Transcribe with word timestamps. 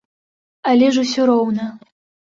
Але 0.71 0.89
ж 0.95 1.03
усё 1.05 1.21
роўна. 1.31 1.71